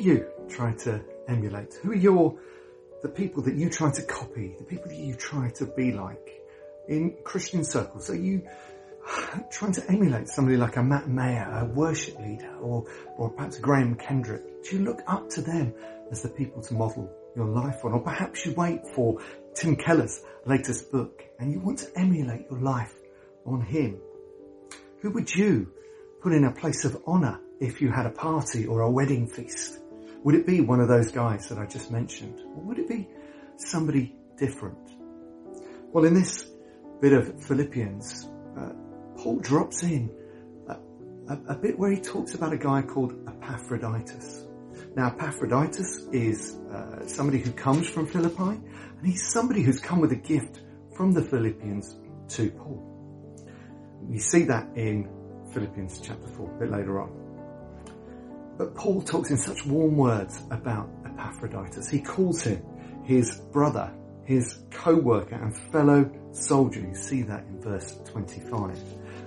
[0.00, 1.74] you try to emulate?
[1.82, 2.38] Who are your
[3.02, 6.42] the people that you try to copy, the people that you try to be like
[6.88, 8.10] in Christian circles?
[8.10, 8.42] Are you
[9.50, 12.84] trying to emulate somebody like a Matt Maher, a worship leader, or,
[13.16, 14.64] or perhaps Graham Kendrick?
[14.64, 15.74] Do you look up to them
[16.10, 17.92] as the people to model your life on?
[17.92, 19.20] Or perhaps you wait for
[19.54, 22.94] Tim Keller's latest book and you want to emulate your life
[23.46, 24.00] on him.
[25.00, 25.70] Who would you
[26.20, 29.78] put in a place of honour if you had a party or a wedding feast?
[30.24, 32.40] Would it be one of those guys that I just mentioned?
[32.40, 33.08] Or would it be
[33.56, 34.78] somebody different?
[35.92, 36.46] Well, in this
[37.00, 38.72] bit of Philippians, uh,
[39.16, 40.10] Paul drops in
[40.68, 40.72] a,
[41.32, 44.44] a, a, bit where he talks about a guy called Epaphroditus.
[44.96, 48.60] Now, Epaphroditus is uh, somebody who comes from Philippi,
[48.98, 50.60] and he's somebody who's come with a gift
[50.94, 51.96] from the Philippians
[52.30, 52.84] to Paul.
[54.02, 55.08] We see that in
[55.52, 57.27] Philippians chapter 4, a bit later on.
[58.58, 61.88] But Paul talks in such warm words about Epaphroditus.
[61.88, 62.60] He calls him
[63.04, 66.80] his brother, his co-worker and fellow soldier.
[66.80, 68.76] You see that in verse 25.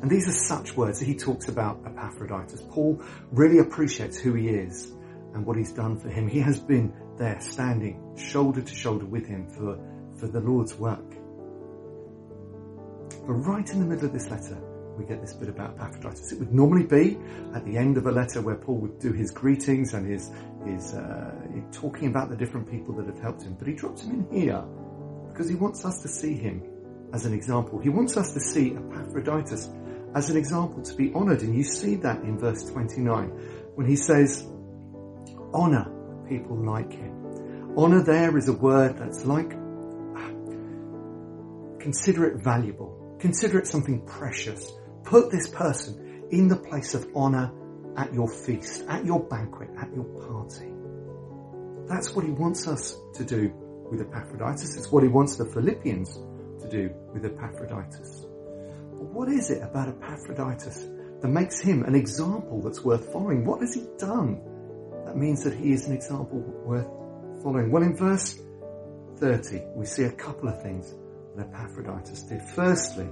[0.00, 2.62] And these are such words that he talks about Epaphroditus.
[2.70, 4.92] Paul really appreciates who he is
[5.34, 6.26] and what he's done for him.
[6.26, 9.78] He has been there standing shoulder to shoulder with him for,
[10.18, 11.10] for the Lord's work.
[13.26, 14.58] But right in the middle of this letter,
[14.98, 16.32] we get this bit about Epaphroditus.
[16.32, 17.18] It would normally be
[17.54, 20.30] at the end of a letter where Paul would do his greetings and his,
[20.66, 21.34] his uh,
[21.72, 23.54] talking about the different people that have helped him.
[23.58, 24.64] But he drops him in here
[25.32, 26.62] because he wants us to see him
[27.12, 27.78] as an example.
[27.78, 29.70] He wants us to see Epaphroditus
[30.14, 31.42] as an example to be honoured.
[31.42, 33.28] And you see that in verse 29
[33.76, 34.46] when he says,
[35.54, 35.90] honour
[36.28, 37.76] people like him.
[37.76, 39.50] Honour there is a word that's like,
[41.78, 43.16] consider it valuable.
[43.20, 44.72] Consider it something precious.
[45.04, 47.52] Put this person in the place of honour
[47.96, 50.72] at your feast, at your banquet, at your party.
[51.88, 53.52] That's what he wants us to do
[53.90, 54.76] with Epaphroditus.
[54.76, 56.14] It's what he wants the Philippians
[56.60, 58.26] to do with Epaphroditus.
[58.98, 60.86] But what is it about Epaphroditus
[61.20, 63.44] that makes him an example that's worth following?
[63.44, 64.40] What has he done
[65.06, 66.88] that means that he is an example worth
[67.42, 67.70] following?
[67.70, 68.38] Well, in verse
[69.16, 70.94] 30, we see a couple of things
[71.36, 72.42] that Epaphroditus did.
[72.42, 73.08] Firstly,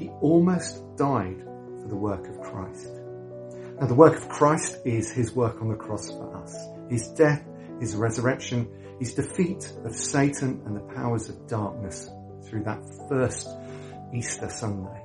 [0.00, 1.42] he almost died
[1.82, 2.88] for the work of Christ.
[3.78, 6.56] Now, the work of Christ is his work on the cross for us.
[6.88, 7.44] His death,
[7.80, 8.66] his resurrection,
[8.98, 12.08] his defeat of Satan and the powers of darkness
[12.46, 13.46] through that first
[14.14, 15.02] Easter Sunday.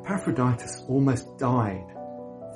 [0.00, 1.86] Epaphroditus almost died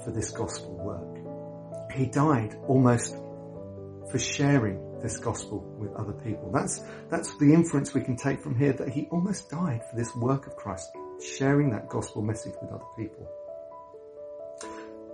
[0.04, 1.92] for this gospel work.
[1.92, 3.14] He died almost
[4.10, 6.50] for sharing this gospel with other people.
[6.52, 6.80] That's,
[7.10, 10.46] that's the inference we can take from here that he almost died for this work
[10.46, 10.90] of Christ,
[11.22, 13.28] sharing that gospel message with other people.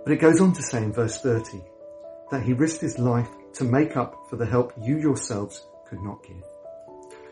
[0.03, 1.61] But it goes on to say in verse 30
[2.31, 6.23] that he risked his life to make up for the help you yourselves could not
[6.23, 6.43] give.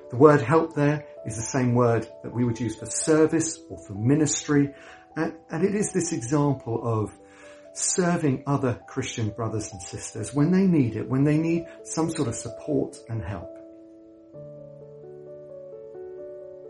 [0.09, 3.77] The word help there is the same word that we would use for service or
[3.85, 4.73] for ministry.
[5.15, 7.11] And, and it is this example of
[7.77, 12.27] serving other Christian brothers and sisters when they need it, when they need some sort
[12.27, 13.51] of support and help.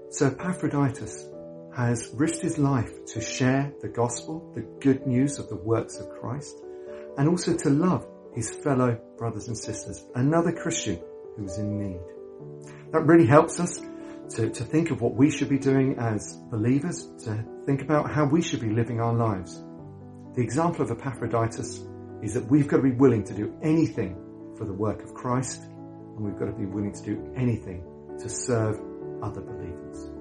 [0.09, 1.27] So Epaphroditus
[1.75, 6.09] has risked his life to share the gospel, the good news of the works of
[6.09, 6.55] Christ,
[7.17, 11.01] and also to love his fellow brothers and sisters, another Christian
[11.35, 11.99] who is in need.
[12.91, 13.79] That really helps us
[14.35, 18.25] to, to think of what we should be doing as believers, to think about how
[18.25, 19.61] we should be living our lives.
[20.35, 21.85] The example of Epaphroditus
[22.21, 24.17] is that we've got to be willing to do anything
[24.57, 27.81] for the work of Christ, and we've got to be willing to do anything
[28.19, 28.77] to serve
[29.23, 30.14] other believers.